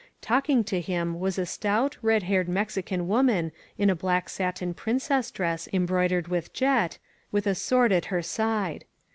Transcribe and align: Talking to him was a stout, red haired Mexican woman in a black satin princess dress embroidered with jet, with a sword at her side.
Talking 0.21 0.63
to 0.63 0.81
him 0.81 1.19
was 1.19 1.37
a 1.37 1.45
stout, 1.45 1.95
red 2.01 2.23
haired 2.23 2.49
Mexican 2.49 3.07
woman 3.07 3.51
in 3.77 3.87
a 3.87 3.95
black 3.95 4.29
satin 4.29 4.73
princess 4.73 5.29
dress 5.29 5.69
embroidered 5.71 6.27
with 6.27 6.53
jet, 6.53 6.97
with 7.31 7.45
a 7.45 7.53
sword 7.53 7.91
at 7.91 8.05
her 8.05 8.23
side. 8.23 8.85